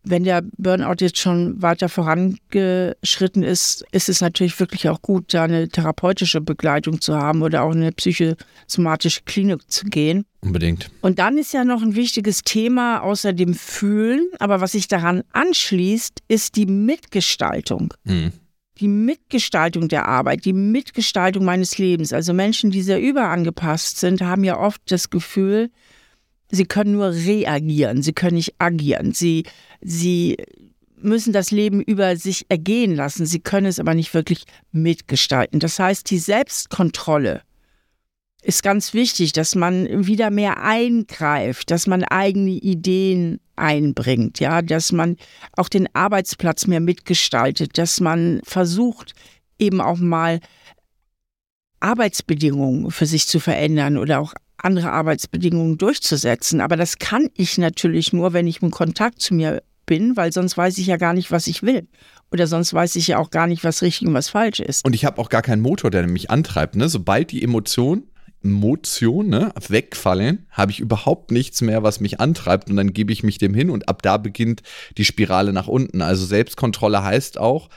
[0.05, 5.45] wenn der Burnout jetzt schon weiter vorangeschritten ist, ist es natürlich wirklich auch gut, da
[5.45, 10.25] eine therapeutische Begleitung zu haben oder auch eine psychosomatische Klinik zu gehen.
[10.41, 10.91] Unbedingt.
[11.01, 15.25] Und dann ist ja noch ein wichtiges Thema außer dem Fühlen, aber was sich daran
[15.33, 17.95] anschließt, ist die Mitgestaltung.
[18.05, 18.33] Mhm
[18.81, 22.12] die Mitgestaltung der Arbeit, die Mitgestaltung meines Lebens.
[22.12, 25.71] Also Menschen, die sehr überangepasst sind, haben ja oft das Gefühl,
[26.51, 29.12] sie können nur reagieren, sie können nicht agieren.
[29.12, 29.45] Sie,
[29.81, 30.37] sie
[30.97, 35.61] müssen das Leben über sich ergehen lassen, sie können es aber nicht wirklich mitgestalten.
[35.61, 37.43] Das heißt, die Selbstkontrolle
[38.43, 44.92] ist ganz wichtig, dass man wieder mehr eingreift, dass man eigene Ideen einbringt, ja, dass
[44.92, 45.16] man
[45.53, 49.14] auch den Arbeitsplatz mehr mitgestaltet, dass man versucht,
[49.59, 50.40] eben auch mal
[51.81, 56.61] Arbeitsbedingungen für sich zu verändern oder auch andere Arbeitsbedingungen durchzusetzen.
[56.61, 60.57] Aber das kann ich natürlich nur, wenn ich im Kontakt zu mir bin, weil sonst
[60.57, 61.87] weiß ich ja gar nicht, was ich will.
[62.31, 64.85] Oder sonst weiß ich ja auch gar nicht, was richtig und was falsch ist.
[64.85, 66.77] Und ich habe auch gar keinen Motor, der mich antreibt.
[66.77, 66.88] Ne?
[66.88, 68.05] Sobald die Emotion
[68.42, 73.22] Motion ne, wegfallen, habe ich überhaupt nichts mehr, was mich antreibt und dann gebe ich
[73.22, 74.62] mich dem hin und ab da beginnt
[74.96, 76.03] die Spirale nach unten.
[76.03, 77.68] Also Selbstkontrolle heißt auch,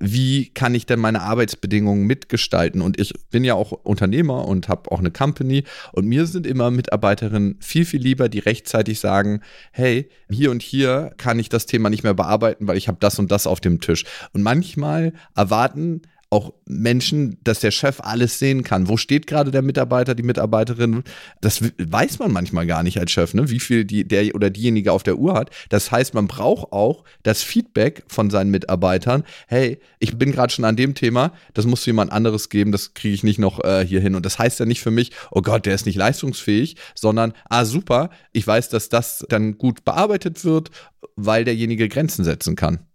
[0.00, 2.82] wie kann ich denn meine Arbeitsbedingungen mitgestalten?
[2.82, 6.70] Und ich bin ja auch Unternehmer und habe auch eine Company und mir sind immer
[6.70, 9.40] Mitarbeiterinnen viel, viel lieber, die rechtzeitig sagen,
[9.72, 13.18] hey, hier und hier kann ich das Thema nicht mehr bearbeiten, weil ich habe das
[13.18, 14.04] und das auf dem Tisch.
[14.32, 18.88] Und manchmal erwarten auch Menschen, dass der Chef alles sehen kann.
[18.88, 21.02] Wo steht gerade der Mitarbeiter, die Mitarbeiterin?
[21.40, 23.48] Das weiß man manchmal gar nicht als Chef, ne?
[23.48, 25.50] wie viel die, der oder diejenige auf der Uhr hat.
[25.70, 29.24] Das heißt, man braucht auch das Feedback von seinen Mitarbeitern.
[29.46, 33.14] Hey, ich bin gerade schon an dem Thema, das muss jemand anderes geben, das kriege
[33.14, 34.14] ich nicht noch äh, hier hin.
[34.14, 37.64] Und das heißt ja nicht für mich, oh Gott, der ist nicht leistungsfähig, sondern, ah
[37.64, 40.70] super, ich weiß, dass das dann gut bearbeitet wird,
[41.16, 42.87] weil derjenige Grenzen setzen kann.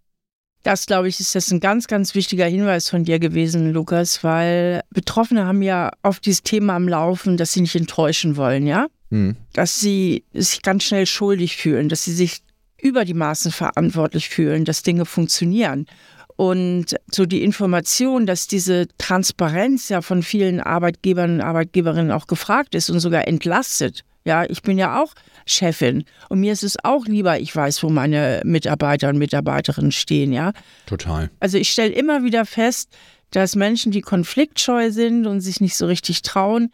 [0.64, 4.80] Das, glaube ich, ist jetzt ein ganz, ganz wichtiger Hinweis von dir gewesen, Lukas, weil
[4.90, 8.86] Betroffene haben ja oft dieses Thema am Laufen, dass sie nicht enttäuschen wollen, ja?
[9.10, 9.36] Hm.
[9.52, 12.40] Dass sie sich ganz schnell schuldig fühlen, dass sie sich
[12.80, 15.86] über die Maßen verantwortlich fühlen, dass Dinge funktionieren.
[16.36, 22.74] Und so die Information, dass diese Transparenz ja von vielen Arbeitgebern und Arbeitgeberinnen auch gefragt
[22.74, 24.02] ist und sogar entlastet.
[24.26, 25.12] Ja, ich bin ja auch
[25.46, 26.04] Chefin.
[26.30, 30.52] Und mir ist es auch lieber, ich weiß, wo meine Mitarbeiter und Mitarbeiterinnen stehen, ja.
[30.86, 31.30] Total.
[31.40, 32.88] Also ich stelle immer wieder fest,
[33.30, 36.70] dass Menschen, die konfliktscheu sind und sich nicht so richtig trauen,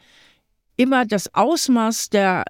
[0.77, 2.45] immer das Ausmaß der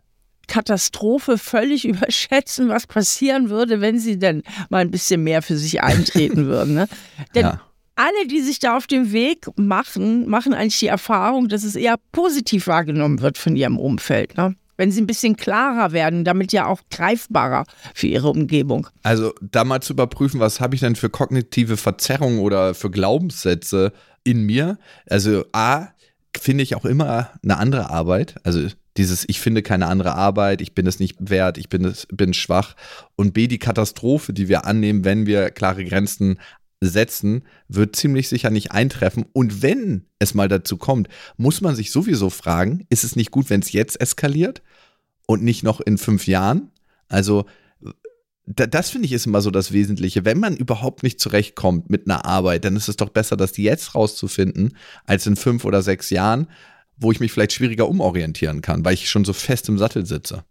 [0.46, 5.82] Katastrophe völlig überschätzen, was passieren würde, wenn sie denn mal ein bisschen mehr für sich
[5.82, 6.74] eintreten würden.
[6.74, 6.88] Ne?
[7.34, 7.60] Denn ja.
[7.96, 11.96] alle, die sich da auf dem Weg machen, machen eigentlich die Erfahrung, dass es eher
[12.12, 14.36] positiv wahrgenommen wird von ihrem Umfeld.
[14.36, 14.56] Ne?
[14.80, 18.86] Wenn sie ein bisschen klarer werden, damit ja auch greifbarer für ihre Umgebung.
[19.02, 23.92] Also da mal zu überprüfen, was habe ich denn für kognitive Verzerrungen oder für Glaubenssätze
[24.24, 24.78] in mir?
[25.06, 25.88] Also A,
[26.40, 28.36] finde ich auch immer eine andere Arbeit.
[28.42, 32.06] Also dieses, ich finde keine andere Arbeit, ich bin es nicht wert, ich bin, es,
[32.10, 32.74] bin schwach.
[33.16, 36.38] Und B, die Katastrophe, die wir annehmen, wenn wir klare Grenzen
[36.80, 39.26] setzen, wird ziemlich sicher nicht eintreffen.
[39.32, 43.50] Und wenn es mal dazu kommt, muss man sich sowieso fragen, ist es nicht gut,
[43.50, 44.62] wenn es jetzt eskaliert
[45.26, 46.70] und nicht noch in fünf Jahren?
[47.08, 47.44] Also
[48.46, 50.24] das finde ich ist immer so das Wesentliche.
[50.24, 53.94] Wenn man überhaupt nicht zurechtkommt mit einer Arbeit, dann ist es doch besser, das jetzt
[53.94, 56.48] rauszufinden, als in fünf oder sechs Jahren,
[56.96, 60.44] wo ich mich vielleicht schwieriger umorientieren kann, weil ich schon so fest im Sattel sitze.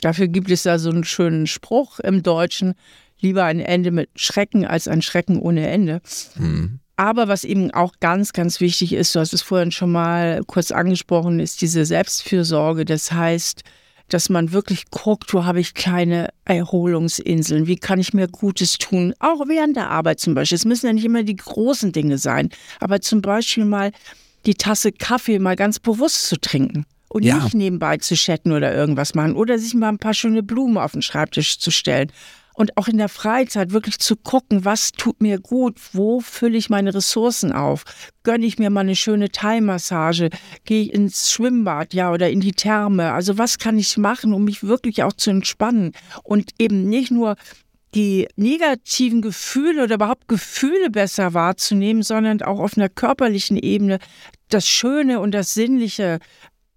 [0.00, 2.74] Dafür gibt es da so einen schönen Spruch im Deutschen,
[3.22, 6.00] lieber ein Ende mit Schrecken als ein Schrecken ohne Ende.
[6.36, 6.80] Mhm.
[6.96, 10.70] Aber was eben auch ganz, ganz wichtig ist, du hast es vorhin schon mal kurz
[10.70, 12.84] angesprochen, ist diese Selbstfürsorge.
[12.84, 13.62] Das heißt,
[14.08, 19.14] dass man wirklich guckt, wo habe ich keine Erholungsinseln, wie kann ich mir Gutes tun,
[19.20, 20.56] auch während der Arbeit zum Beispiel.
[20.56, 23.92] Es müssen ja nicht immer die großen Dinge sein, aber zum Beispiel mal
[24.44, 27.42] die Tasse Kaffee mal ganz bewusst zu trinken und ja.
[27.42, 30.92] nicht nebenbei zu chatten oder irgendwas machen oder sich mal ein paar schöne Blumen auf
[30.92, 32.10] den Schreibtisch zu stellen
[32.54, 36.70] und auch in der Freizeit wirklich zu gucken, was tut mir gut, wo fülle ich
[36.70, 37.84] meine Ressourcen auf,
[38.22, 40.30] gönne ich mir mal eine schöne Thai-Massage,
[40.64, 43.12] gehe ich ins Schwimmbad, ja, oder in die Therme.
[43.12, 45.92] Also was kann ich machen, um mich wirklich auch zu entspannen?
[46.22, 47.36] Und eben nicht nur
[47.94, 53.98] die negativen Gefühle oder überhaupt Gefühle besser wahrzunehmen, sondern auch auf einer körperlichen Ebene
[54.48, 56.18] das Schöne und das Sinnliche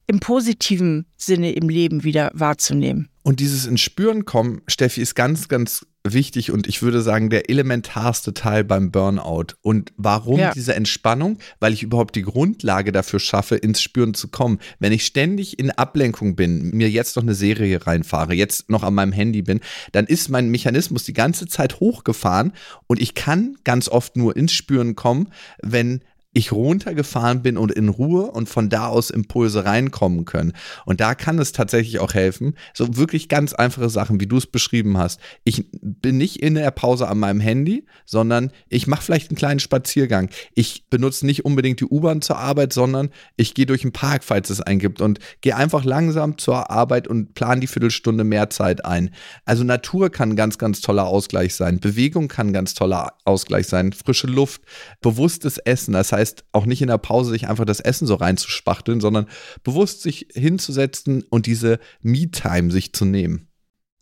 [0.07, 3.09] im positiven Sinne im Leben wieder wahrzunehmen.
[3.23, 7.49] Und dieses ins Spüren kommen, Steffi, ist ganz, ganz wichtig und ich würde sagen, der
[7.49, 9.55] elementarste Teil beim Burnout.
[9.61, 10.51] Und warum ja.
[10.53, 11.39] diese Entspannung?
[11.59, 14.59] Weil ich überhaupt die Grundlage dafür schaffe, ins Spüren zu kommen.
[14.77, 18.93] Wenn ich ständig in Ablenkung bin, mir jetzt noch eine Serie reinfahre, jetzt noch an
[18.93, 19.59] meinem Handy bin,
[19.91, 22.53] dann ist mein Mechanismus die ganze Zeit hochgefahren
[22.85, 25.29] und ich kann ganz oft nur ins Spüren kommen,
[25.63, 26.01] wenn
[26.35, 30.51] ich runtergefahren bin und in Ruhe und von da aus Impulse reinkommen können.
[30.85, 34.45] Und da kann es tatsächlich auch helfen, so wirklich ganz einfache Sachen, wie du es
[34.45, 35.21] beschrieben hast.
[35.45, 39.61] Ich bin nicht in der Pause an meinem Handy, sondern ich mache vielleicht einen kleinen
[39.61, 40.29] Spaziergang.
[40.53, 44.49] Ich benutze nicht unbedingt die U-Bahn zur Arbeit, sondern ich gehe durch den Park, falls
[44.49, 48.83] es einen gibt und gehe einfach langsam zur Arbeit und plane die Viertelstunde mehr Zeit
[48.83, 49.11] ein.
[49.45, 51.79] Also Natur kann ganz, ganz toller Ausgleich sein.
[51.79, 53.93] Bewegung kann ganz toller Ausgleich sein.
[53.93, 54.63] Frische Luft,
[54.99, 55.93] bewusstes Essen.
[55.93, 59.27] Das heißt, heißt auch nicht in der Pause sich einfach das Essen so reinzuspachteln, sondern
[59.63, 63.47] bewusst sich hinzusetzen und diese Me-Time sich zu nehmen.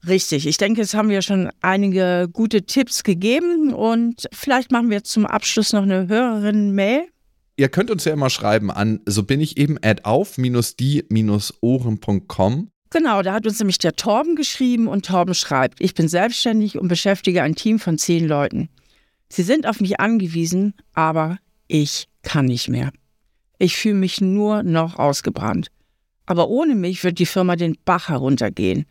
[0.08, 5.04] Richtig, ich denke, jetzt haben wir schon einige gute Tipps gegeben und vielleicht machen wir
[5.04, 7.08] zum Abschluss noch eine Hörerin-Mail.
[7.56, 12.70] Ihr könnt uns ja immer schreiben an so bin ich eben at auf-die-ohren.com.
[12.90, 16.88] Genau, da hat uns nämlich der Torben geschrieben und Torben schreibt, ich bin selbstständig und
[16.88, 18.70] beschäftige ein Team von zehn Leuten.
[19.30, 22.92] Sie sind auf mich angewiesen, aber ich kann nicht mehr.
[23.60, 25.68] Ich fühle mich nur noch ausgebrannt.
[26.26, 28.86] Aber ohne mich wird die Firma den Bach heruntergehen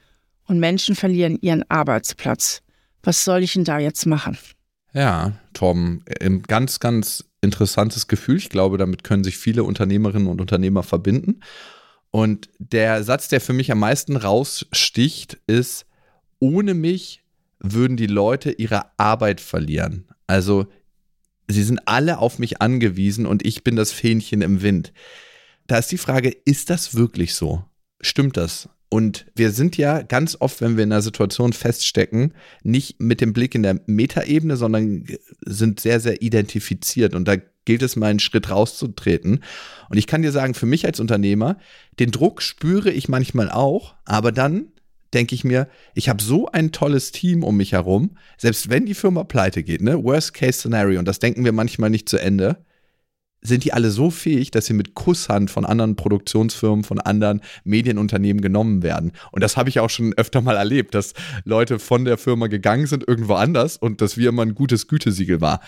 [0.46, 2.62] und Menschen verlieren ihren Arbeitsplatz.
[3.02, 4.36] Was soll ich denn da jetzt machen?
[4.92, 8.36] Ja, Tom, ein ganz, ganz interessantes Gefühl.
[8.36, 11.40] Ich glaube, damit können sich viele Unternehmerinnen und Unternehmer verbinden.
[12.10, 15.86] Und der Satz, der für mich am meisten raussticht, ist,
[16.38, 17.22] ohne mich
[17.58, 20.06] würden die Leute ihre Arbeit verlieren.
[20.26, 20.66] Also
[21.48, 24.92] sie sind alle auf mich angewiesen und ich bin das Fähnchen im Wind.
[25.66, 27.64] Da ist die Frage, ist das wirklich so?
[28.00, 28.68] Stimmt das?
[28.88, 33.32] Und wir sind ja ganz oft, wenn wir in einer Situation feststecken, nicht mit dem
[33.32, 35.06] Blick in der Metaebene, sondern
[35.46, 37.14] sind sehr, sehr identifiziert.
[37.14, 39.42] Und da gilt es mal einen Schritt rauszutreten.
[39.88, 41.56] Und ich kann dir sagen, für mich als Unternehmer,
[42.00, 44.71] den Druck spüre ich manchmal auch, aber dann
[45.14, 48.94] denke ich mir, ich habe so ein tolles Team um mich herum, selbst wenn die
[48.94, 50.02] Firma pleite geht, ne?
[50.02, 52.64] Worst Case Scenario, und das denken wir manchmal nicht zu Ende
[53.42, 58.40] sind die alle so fähig, dass sie mit Kusshand von anderen Produktionsfirmen, von anderen Medienunternehmen
[58.40, 59.12] genommen werden.
[59.32, 61.12] Und das habe ich auch schon öfter mal erlebt, dass
[61.44, 65.40] Leute von der Firma gegangen sind irgendwo anders und dass wir immer ein gutes Gütesiegel
[65.40, 65.58] waren.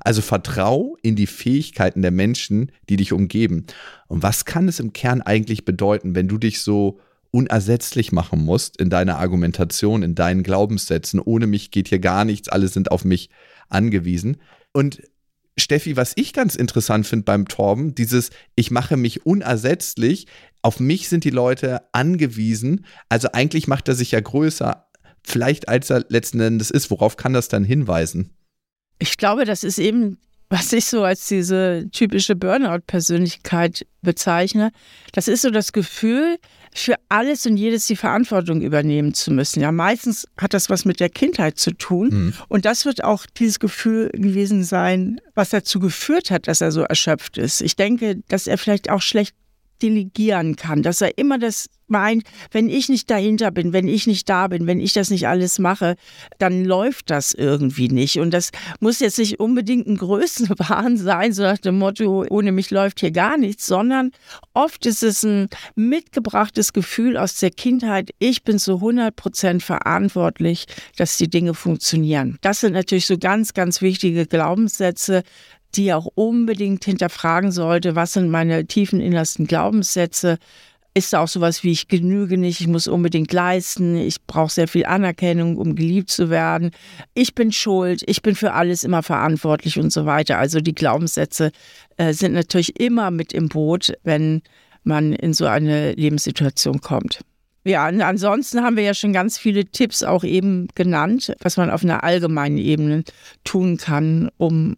[0.00, 3.66] Also vertrau in die Fähigkeiten der Menschen, die dich umgeben.
[4.06, 8.76] Und was kann es im Kern eigentlich bedeuten, wenn du dich so unersetzlich machen musst
[8.78, 11.20] in deiner Argumentation, in deinen Glaubenssätzen.
[11.20, 13.30] Ohne mich geht hier gar nichts, alle sind auf mich
[13.68, 14.38] angewiesen.
[14.72, 15.02] Und
[15.58, 20.26] Steffi, was ich ganz interessant finde beim Torben, dieses Ich mache mich unersetzlich,
[20.62, 24.88] auf mich sind die Leute angewiesen, also eigentlich macht er sich ja größer,
[25.24, 26.90] vielleicht als er letzten Endes ist.
[26.90, 28.30] Worauf kann das dann hinweisen?
[28.98, 30.18] Ich glaube, das ist eben
[30.50, 34.70] was ich so als diese typische Burnout-Persönlichkeit bezeichne,
[35.12, 36.38] das ist so das Gefühl,
[36.74, 39.60] für alles und jedes die Verantwortung übernehmen zu müssen.
[39.60, 42.08] Ja, meistens hat das was mit der Kindheit zu tun.
[42.10, 42.34] Mhm.
[42.48, 46.82] Und das wird auch dieses Gefühl gewesen sein, was dazu geführt hat, dass er so
[46.82, 47.62] erschöpft ist.
[47.62, 49.34] Ich denke, dass er vielleicht auch schlecht
[49.82, 54.28] delegieren kann, dass er immer das meint, wenn ich nicht dahinter bin, wenn ich nicht
[54.28, 55.96] da bin, wenn ich das nicht alles mache,
[56.38, 58.18] dann läuft das irgendwie nicht.
[58.18, 62.70] Und das muss jetzt nicht unbedingt ein Größenwahn sein, so nach dem Motto, ohne mich
[62.70, 64.12] läuft hier gar nichts, sondern
[64.54, 70.66] oft ist es ein mitgebrachtes Gefühl aus der Kindheit, ich bin zu 100 Prozent verantwortlich,
[70.96, 72.38] dass die Dinge funktionieren.
[72.42, 75.22] Das sind natürlich so ganz, ganz wichtige Glaubenssätze,
[75.74, 80.38] die auch unbedingt hinterfragen sollte, was sind meine tiefen innersten Glaubenssätze,
[80.94, 84.68] ist da auch sowas wie ich genüge nicht, ich muss unbedingt leisten, ich brauche sehr
[84.68, 86.72] viel Anerkennung, um geliebt zu werden,
[87.14, 90.38] ich bin schuld, ich bin für alles immer verantwortlich und so weiter.
[90.38, 91.52] Also die Glaubenssätze
[91.96, 94.42] äh, sind natürlich immer mit im Boot, wenn
[94.82, 97.20] man in so eine Lebenssituation kommt.
[97.64, 101.84] Ja, ansonsten haben wir ja schon ganz viele Tipps auch eben genannt, was man auf
[101.84, 103.04] einer allgemeinen Ebene
[103.44, 104.76] tun kann, um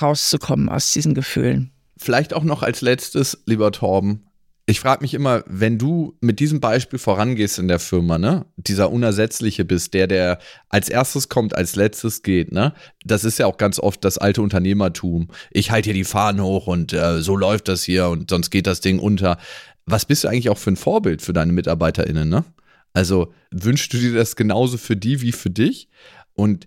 [0.00, 1.72] rauszukommen aus diesen Gefühlen.
[1.96, 4.26] Vielleicht auch noch als letztes, lieber Torben.
[4.68, 8.90] Ich frage mich immer, wenn du mit diesem Beispiel vorangehst in der Firma, ne, dieser
[8.90, 13.58] Unersetzliche bist, der, der als erstes kommt, als letztes geht, ne, das ist ja auch
[13.58, 15.28] ganz oft das alte Unternehmertum.
[15.52, 18.66] Ich halte hier die Fahnen hoch und äh, so läuft das hier und sonst geht
[18.66, 19.38] das Ding unter.
[19.84, 22.44] Was bist du eigentlich auch für ein Vorbild für deine MitarbeiterInnen, ne?
[22.92, 25.88] Also wünschst du dir das genauso für die wie für dich?
[26.32, 26.66] Und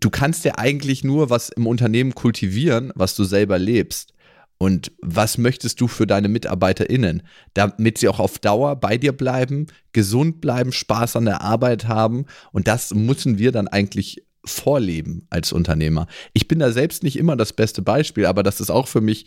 [0.00, 4.12] du kannst ja eigentlich nur was im Unternehmen kultivieren, was du selber lebst.
[4.58, 9.66] Und was möchtest du für deine MitarbeiterInnen, damit sie auch auf Dauer bei dir bleiben,
[9.92, 12.24] gesund bleiben, Spaß an der Arbeit haben?
[12.52, 16.06] Und das müssen wir dann eigentlich vorleben als Unternehmer.
[16.32, 19.26] Ich bin da selbst nicht immer das beste Beispiel, aber das ist auch für mich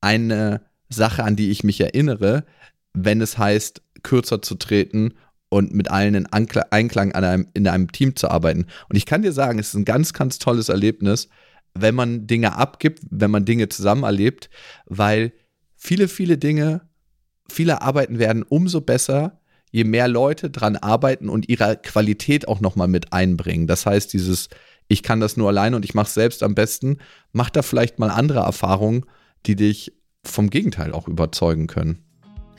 [0.00, 2.44] eine Sache, an die ich mich erinnere,
[2.92, 5.14] wenn es heißt, kürzer zu treten
[5.48, 8.66] und mit allen in Einklang einem, in einem Team zu arbeiten.
[8.88, 11.28] Und ich kann dir sagen, es ist ein ganz, ganz tolles Erlebnis,
[11.74, 14.50] wenn man Dinge abgibt, wenn man Dinge zusammen erlebt,
[14.86, 15.32] weil
[15.76, 16.82] viele, viele Dinge,
[17.50, 22.88] viele Arbeiten werden umso besser, je mehr Leute dran arbeiten und ihre Qualität auch nochmal
[22.88, 23.66] mit einbringen.
[23.66, 24.48] Das heißt, dieses,
[24.88, 26.98] ich kann das nur alleine und ich mache es selbst am besten,
[27.32, 29.04] macht da vielleicht mal andere Erfahrungen,
[29.46, 29.92] die dich
[30.24, 32.07] vom Gegenteil auch überzeugen können.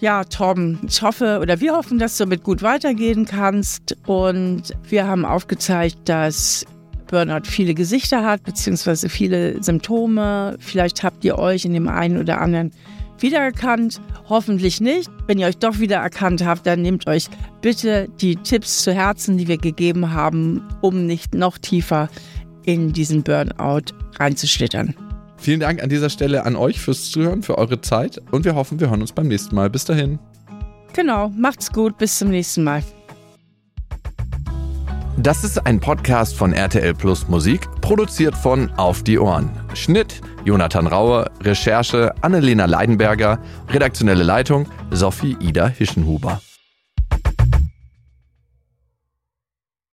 [0.01, 3.97] Ja, Tom, ich hoffe oder wir hoffen, dass du damit gut weitergehen kannst.
[4.05, 6.65] Und wir haben aufgezeigt, dass
[7.07, 10.55] Burnout viele Gesichter hat, beziehungsweise viele Symptome.
[10.59, 12.71] Vielleicht habt ihr euch in dem einen oder anderen
[13.19, 13.99] wiedererkannt.
[14.29, 15.09] Hoffentlich nicht.
[15.27, 17.27] Wenn ihr euch doch wiedererkannt habt, dann nehmt euch
[17.61, 22.09] bitte die Tipps zu Herzen, die wir gegeben haben, um nicht noch tiefer
[22.63, 24.95] in diesen Burnout reinzuschlittern.
[25.39, 28.79] Vielen Dank an dieser Stelle an euch fürs Zuhören, für eure Zeit und wir hoffen,
[28.79, 29.69] wir hören uns beim nächsten Mal.
[29.69, 30.19] Bis dahin.
[30.93, 32.83] Genau, macht's gut, bis zum nächsten Mal.
[35.17, 39.49] Das ist ein Podcast von RTL Plus Musik, produziert von Auf die Ohren.
[39.73, 46.41] Schnitt Jonathan Raue, Recherche Annelena Leidenberger, redaktionelle Leitung Sophie Ida Hischenhuber.